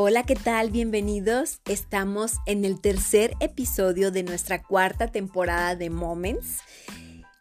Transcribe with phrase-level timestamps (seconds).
[0.00, 0.70] Hola, ¿qué tal?
[0.70, 1.60] Bienvenidos.
[1.64, 6.58] Estamos en el tercer episodio de nuestra cuarta temporada de Moments.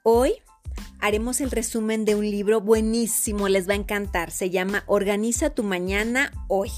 [0.01, 0.33] Hoy
[0.99, 4.31] haremos el resumen de un libro buenísimo, les va a encantar.
[4.31, 6.71] Se llama Organiza tu mañana hoy.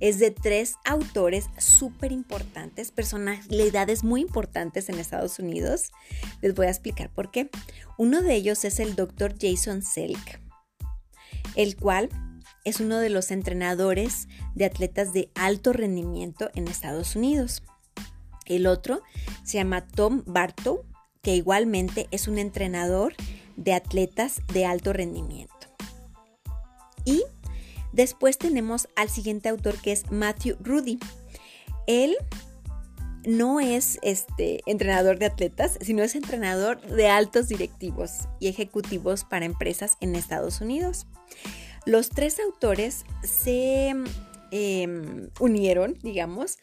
[0.00, 5.92] Es de tres autores súper importantes, personalidades muy importantes en Estados Unidos.
[6.42, 7.50] Les voy a explicar por qué.
[7.98, 10.40] Uno de ellos es el doctor Jason Selk,
[11.54, 12.08] el cual
[12.64, 17.62] es uno de los entrenadores de atletas de alto rendimiento en Estados Unidos.
[18.46, 19.02] El otro
[19.44, 20.84] se llama Tom Bartow,
[21.22, 23.14] que igualmente es un entrenador
[23.56, 25.54] de atletas de alto rendimiento.
[27.04, 27.22] Y
[27.92, 30.98] después tenemos al siguiente autor que es Matthew Rudy.
[31.86, 32.16] Él
[33.26, 39.44] no es este entrenador de atletas, sino es entrenador de altos directivos y ejecutivos para
[39.44, 41.06] empresas en Estados Unidos.
[41.88, 43.94] Los tres autores se
[44.50, 46.58] em, unieron, digamos,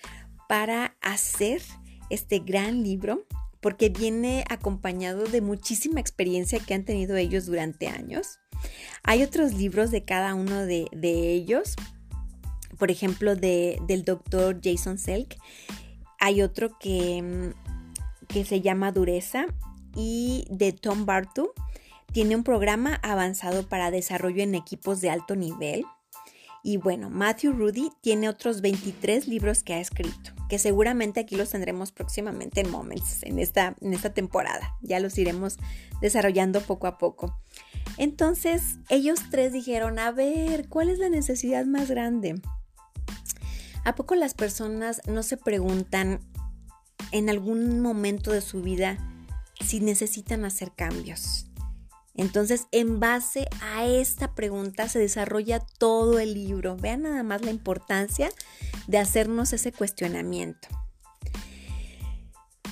[0.48, 1.64] para hacer
[2.12, 3.26] este gran libro
[3.60, 8.38] porque viene acompañado de muchísima experiencia que han tenido ellos durante años.
[9.02, 11.74] Hay otros libros de cada uno de, ellos,
[12.78, 15.38] por ejemplo, del doctor Jason Selk.
[16.20, 17.54] Hay otro que, em,
[18.28, 19.48] que se llama Dureza
[19.96, 21.52] y de Tom Bartu
[22.16, 25.84] tiene un programa avanzado para desarrollo en equipos de alto nivel.
[26.64, 31.50] Y bueno, Matthew Rudy tiene otros 23 libros que ha escrito, que seguramente aquí los
[31.50, 34.78] tendremos próximamente en Moments, en esta, en esta temporada.
[34.82, 35.58] Ya los iremos
[36.00, 37.38] desarrollando poco a poco.
[37.98, 42.42] Entonces, ellos tres dijeron, a ver, ¿cuál es la necesidad más grande?
[43.84, 46.22] ¿A poco las personas no se preguntan
[47.12, 48.98] en algún momento de su vida
[49.60, 51.48] si necesitan hacer cambios?
[52.16, 56.78] Entonces, en base a esta pregunta se desarrolla todo el libro.
[56.78, 58.30] Vean nada más la importancia
[58.88, 60.68] de hacernos ese cuestionamiento.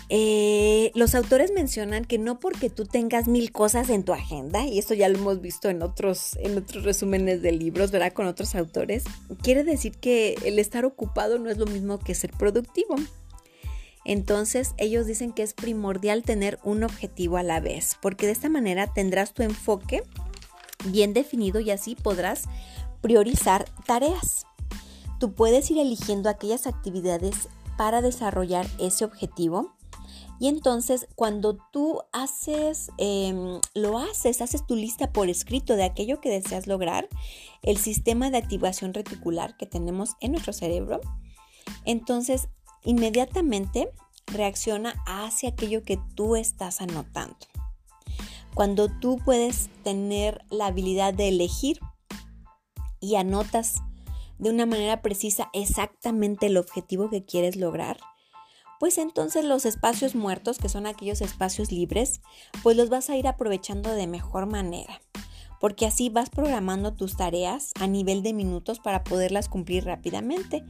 [0.10, 4.78] Eh, los autores mencionan que no porque tú tengas mil cosas en tu agenda, y
[4.78, 8.14] esto ya lo hemos visto en otros, en otros resúmenes de libros, ¿verdad?
[8.14, 9.06] Con otros autores,
[9.42, 12.96] quiere decir que el estar ocupado no es lo mismo que ser productivo.
[14.06, 18.50] Entonces ellos dicen que es primordial tener un objetivo a la vez, porque de esta
[18.50, 20.04] manera tendrás tu enfoque
[20.86, 22.44] bien definido y así podrás
[23.02, 24.46] priorizar tareas.
[25.20, 27.48] Tú puedes ir eligiendo aquellas actividades
[27.78, 29.74] para desarrollar ese objetivo.
[30.40, 36.20] Y entonces cuando tú haces, em, lo haces, haces tu lista por escrito de aquello
[36.20, 37.08] que deseas lograr,
[37.62, 41.00] el sistema de activación reticular que tenemos en nuestro cerebro,
[41.86, 42.50] entonces
[42.86, 43.90] inmediatamente
[44.28, 47.38] reacciona hacia aquello que tú estás anotando.
[48.54, 51.80] Cuando tú puedes tener la habilidad de elegir
[53.00, 53.82] y anotas
[54.38, 57.98] de una manera precisa exactamente el objetivo que quieres lograr,
[58.80, 62.22] pues entonces los espacios muertos, que son aquellos espacios libres,
[62.62, 65.02] pues los vas a ir aprovechando de mejor manera
[65.64, 70.66] porque así vas programando tus tareas a nivel de minutos para poderlas cumplir rápidamente.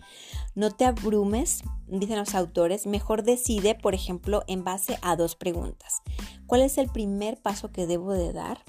[0.53, 6.03] No te abrumes, dicen los autores, mejor decide, por ejemplo, en base a dos preguntas.
[6.45, 8.59] ¿Cuál es el primer paso que debo de dar?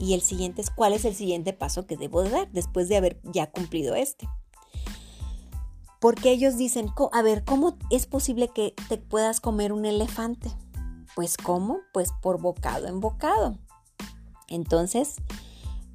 [0.00, 2.96] Y el siguiente es cuál es el siguiente paso que debo de dar después de
[2.96, 4.28] haber ya cumplido este.
[6.00, 10.50] Porque ellos dicen, a ver, ¿cómo es posible que te puedas comer un elefante?
[11.14, 11.78] Pues ¿cómo?
[11.92, 13.56] Pues por bocado en bocado.
[14.48, 15.18] Entonces,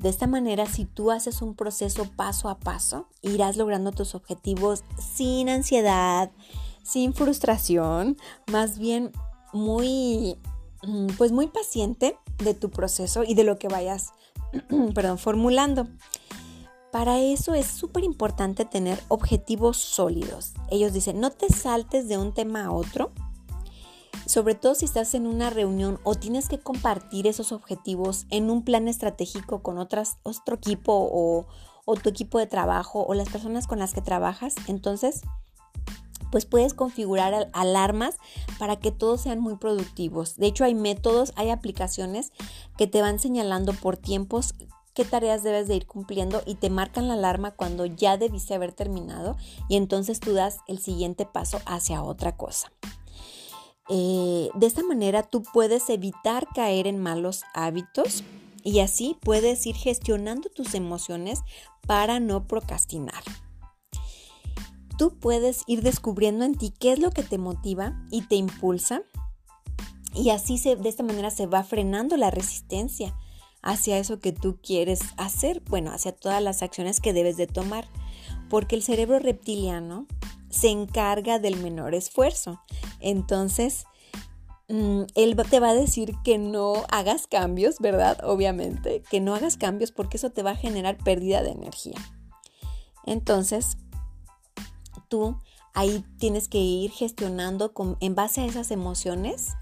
[0.04, 4.84] de esta manera, si tú haces un proceso paso a paso, irás logrando tus objetivos
[5.00, 6.30] sin ansiedad,
[6.84, 8.18] sin frustración,
[8.52, 9.14] más bien
[9.54, 10.38] muy,
[10.86, 14.12] mm, pues muy paciente de tu proceso y de lo que vayas,
[14.94, 15.88] perdón, formulando.
[16.92, 20.52] Para eso es súper importante tener objetivos sólidos.
[20.70, 23.14] Ellos dicen, no te saltes de un tema a otro,
[24.26, 28.64] sobre todo si estás en una reunión o tienes que compartir esos objetivos en un
[28.64, 30.04] plan estratégico con otro
[30.54, 31.46] equipo o,
[31.86, 35.22] o tu equipo de trabajo o las personas con las que trabajas, entonces
[36.32, 38.16] pues puedes configurar alarmas
[38.58, 40.36] para que todos sean muy productivos.
[40.36, 42.32] De hecho, hay métodos, hay aplicaciones
[42.76, 44.56] que te van señalando por tiempos
[44.96, 48.74] qué tareas debes de ir cumpliendo y te marcan la alarma cuando ya debiste haber
[48.74, 49.38] terminado
[49.70, 52.72] y entonces tú das el siguiente paso hacia otra cosa.
[53.90, 58.24] Eh, de esta manera tú puedes evitar caer en malos hábitos
[58.64, 61.42] y así puedes ir gestionando tus emociones
[61.86, 63.24] para no procrastinar.
[64.98, 69.04] Tú puedes ir descubriendo en ti qué es lo que te motiva y te impulsa
[70.16, 73.18] y así de esta manera se va frenando la resistencia
[73.62, 77.88] hacia eso que tú quieres hacer, bueno, hacia todas las acciones que debes de tomar
[78.50, 80.06] porque el cerebro reptiliano
[80.54, 82.62] se encarga del menor esfuerzo.
[83.00, 83.86] Entonces,
[84.70, 88.20] mm, él te va a decir que no hagas cambios, ¿verdad?
[88.24, 91.98] Obviamente, que no hagas cambios porque eso te va a generar pérdida de energía.
[93.06, 93.78] Entonces,
[95.10, 95.38] tú
[95.74, 99.54] ahí tienes que ir gestionando en base a esas emociones,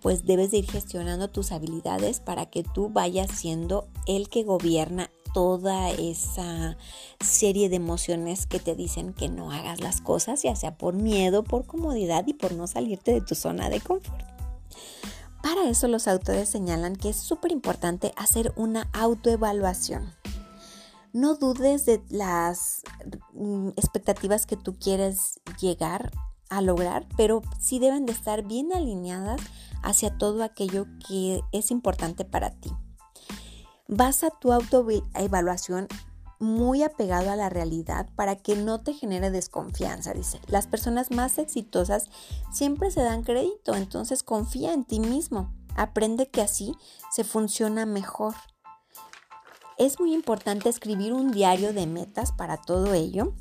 [0.00, 5.10] pues debes de ir gestionando tus habilidades para que tú vayas siendo el que gobierna
[5.32, 6.76] toda esa
[7.20, 11.44] serie de emociones que te dicen que no hagas las cosas, ya sea por miedo,
[11.44, 14.24] por comodidad y por no salirte de tu zona de confort.
[15.42, 20.14] Para eso los autores señalan que es súper importante hacer una autoevaluación.
[21.12, 22.82] No dudes de las
[23.34, 26.10] mm, expectativas que tú quieres llegar
[26.48, 29.40] a lograr, pero sí deben de estar bien alineadas
[29.82, 32.70] hacia todo aquello que es importante para ti.
[33.94, 35.86] Basa tu autoevaluación
[36.38, 40.40] muy apegado a la realidad para que no te genere desconfianza, dice.
[40.46, 42.08] Las personas más exitosas
[42.50, 45.52] siempre se dan crédito, entonces confía en ti mismo.
[45.76, 46.74] Aprende que así
[47.10, 48.34] se funciona mejor.
[49.76, 53.34] Es muy importante escribir un diario de metas para todo ello.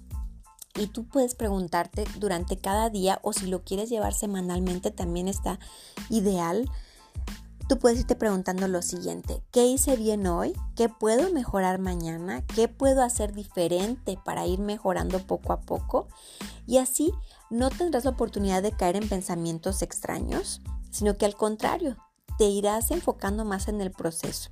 [0.75, 5.59] Y tú puedes preguntarte durante cada día o si lo quieres llevar semanalmente también está
[6.09, 6.69] ideal
[7.71, 10.53] tú puedes irte preguntando lo siguiente, ¿qué hice bien hoy?
[10.75, 12.45] ¿Qué puedo mejorar mañana?
[12.53, 16.09] ¿Qué puedo hacer diferente para ir mejorando poco a poco?
[16.67, 17.13] Y así
[17.49, 20.59] no tendrás la oportunidad de caer en pensamientos extraños,
[20.89, 21.95] sino que al contrario,
[22.37, 24.49] te irás enfocando más en el proceso.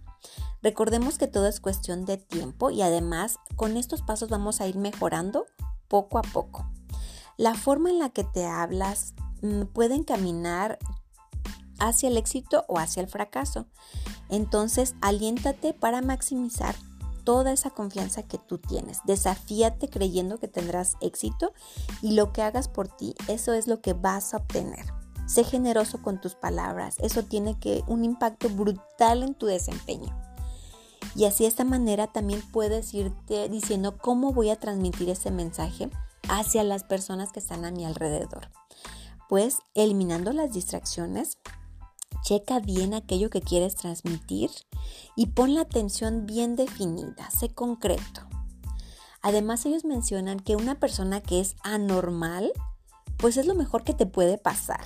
[0.64, 4.78] Recordemos que todo es cuestión de tiempo y además con estos pasos vamos a ir
[4.78, 5.46] mejorando
[5.90, 6.72] poco a poco.
[7.36, 10.80] La forma en la que te hablas mm, puede encaminar
[11.80, 13.66] hacia el éxito o hacia el fracaso.
[14.30, 16.76] Entonces, aliéntate para maximizar
[17.24, 19.00] toda esa confianza que tú tienes.
[19.06, 21.54] Desafíate creyendo que tendrás éxito
[22.02, 24.86] y lo que hagas por ti, eso es lo que vas a obtener.
[25.28, 30.18] Sé generoso con tus palabras, eso tiene que un impacto brutal en tu desempeño.
[31.16, 35.90] Y así de esta manera también puedes irte diciendo cómo voy a transmitir ese mensaje
[36.30, 38.50] hacia las personas que están a mi alrededor.
[39.28, 41.38] Pues eliminando las distracciones,
[42.24, 44.52] Checa bien aquello que quieres transmitir
[45.16, 48.28] y pon la atención bien definida, sé concreto.
[49.22, 52.52] Además ellos mencionan que una persona que es anormal,
[53.18, 54.86] pues es lo mejor que te puede pasar,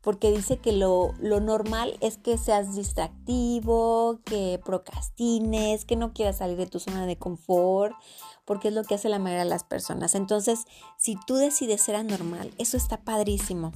[0.00, 6.38] porque dice que lo, lo, normal es que seas distractivo, que procrastines, que no quieras
[6.38, 7.96] salir de tu zona de confort,
[8.44, 10.14] porque es lo que hace la mayoría de las personas.
[10.14, 10.66] Entonces,
[10.98, 13.72] si tú decides ser anormal, eso está padrísimo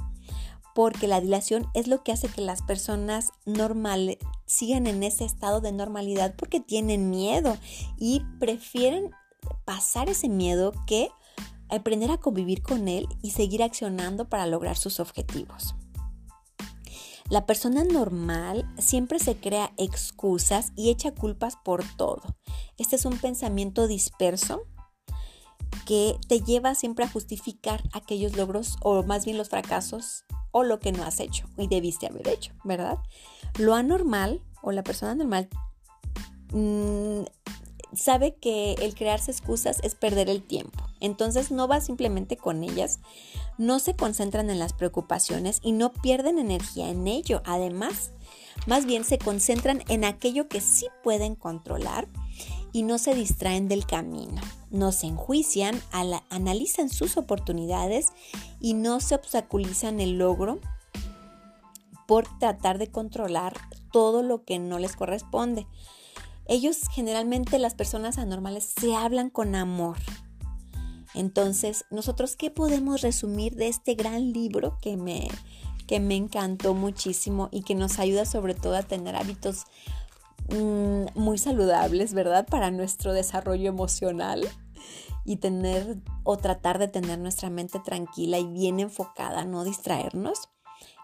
[0.78, 5.60] porque la dilación es lo que hace que las personas normales sigan en ese estado
[5.60, 7.56] de normalidad porque tienen miedo
[7.96, 9.10] y prefieren
[9.64, 11.08] pasar ese miedo que
[11.68, 15.74] aprender a convivir con él y seguir accionando para lograr sus objetivos.
[17.28, 22.22] La persona normal siempre se crea excusas y echa culpas por todo.
[22.76, 24.62] Este es un pensamiento disperso
[25.86, 30.80] que te lleva siempre a justificar aquellos logros o más bien los fracasos o lo
[30.80, 32.98] que no has hecho y debiste haber hecho, ¿verdad?
[33.58, 35.48] Lo anormal o la persona normal
[36.52, 37.22] mm,
[37.94, 40.84] sabe que el crearse excusas es perder el tiempo.
[41.00, 43.00] Entonces no va simplemente con ellas,
[43.56, 47.42] no se concentran en las preocupaciones y no pierden energía en ello.
[47.44, 48.12] Además,
[48.66, 52.08] más bien se concentran en aquello que sí pueden controlar
[52.72, 55.80] y no se distraen del camino, no se enjuician,
[56.30, 58.12] analizan sus oportunidades
[58.60, 60.60] y no se obstaculizan el logro
[62.06, 63.54] por tratar de controlar
[63.92, 65.66] todo lo que no les corresponde.
[66.46, 69.98] Ellos generalmente las personas anormales se hablan con amor.
[71.14, 75.28] Entonces, nosotros qué podemos resumir de este gran libro que me
[75.88, 79.64] que me encantó muchísimo y que nos ayuda sobre todo a tener hábitos
[80.48, 82.46] Mm, muy saludables, ¿verdad?
[82.46, 84.48] Para nuestro desarrollo emocional
[85.24, 90.48] y tener o tratar de tener nuestra mente tranquila y bien enfocada, no distraernos.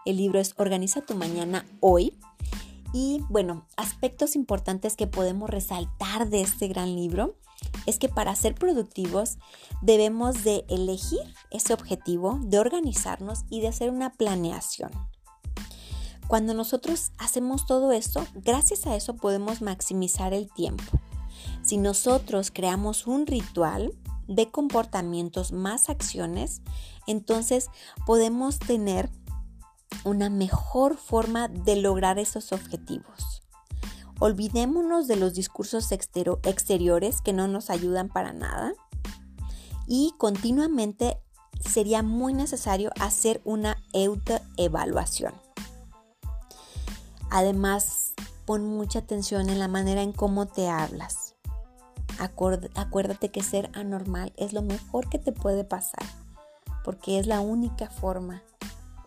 [0.03, 2.17] El libro es Organiza tu mañana hoy.
[2.91, 7.35] Y bueno, aspectos importantes que podemos resaltar de este gran libro
[7.85, 9.37] es que para ser productivos
[9.81, 11.21] debemos de elegir
[11.51, 14.91] ese objetivo, de organizarnos y de hacer una planeación.
[16.27, 20.83] Cuando nosotros hacemos todo esto, gracias a eso podemos maximizar el tiempo.
[21.61, 23.93] Si nosotros creamos un ritual
[24.27, 26.61] de comportamientos más acciones,
[27.05, 27.69] entonces
[28.05, 29.09] podemos tener
[30.03, 33.43] una mejor forma de lograr esos objetivos.
[34.19, 38.73] Olvidémonos de los discursos exteriores que no nos ayudan para nada
[39.87, 41.19] y continuamente
[41.59, 45.44] sería muy necesario hacer una autoevaluación.
[47.29, 48.13] Además,
[48.45, 51.35] pon mucha atención en la manera en cómo te hablas.
[52.75, 56.05] acuérdate que ser anormal es lo mejor que te puede pasar,
[56.83, 58.43] porque es la única forma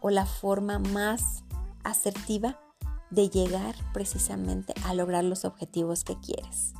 [0.00, 1.44] o la forma más
[1.84, 2.58] asertiva
[3.10, 6.74] de llegar precisamente a lograr los objetivos que quieres.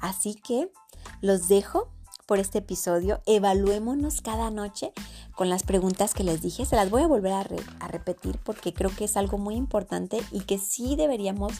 [0.00, 0.72] Así que
[1.20, 1.92] los dejo
[2.26, 3.22] por este episodio.
[3.24, 4.92] Evaluémonos cada noche
[5.34, 6.66] con las preguntas que les dije.
[6.66, 10.40] Se las voy a volver a, repetir porque creo que es algo muy importante y
[10.40, 11.52] que sí deberíamos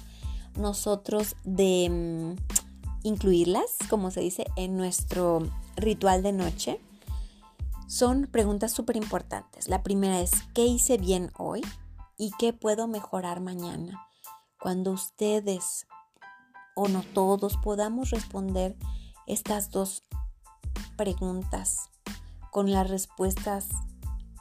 [0.57, 6.81] nosotros de mm, incluirlas, como se dice, en nuestro ritual de noche.
[7.87, 9.69] Son preguntas súper importantes.
[9.69, 11.63] La primera es, ¿qué hice bien hoy?
[12.19, 14.09] ¿Y qué puedo mejorar mañana?
[14.61, 15.87] Cuando ustedes
[16.75, 18.77] o no todos podamos responder
[19.27, 20.05] estas dos
[20.97, 21.91] preguntas
[22.51, 23.69] con las respuestas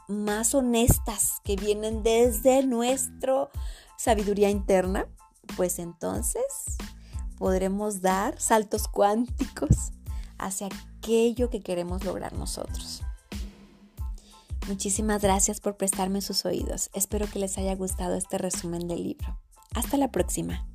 [0.08, 3.48] más honestas que vienen desde nuestra
[3.98, 5.06] sabiduría interna,
[5.56, 6.44] pues entonces
[7.38, 9.92] podremos dar saltos cuánticos
[10.38, 13.02] hacia aquello que queremos lograr nosotros.
[14.68, 16.90] Muchísimas gracias por prestarme sus oídos.
[16.92, 19.38] Espero que les haya gustado este resumen del libro.
[19.74, 20.66] Hasta la próxima.